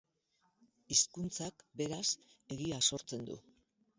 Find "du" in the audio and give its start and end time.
3.31-3.37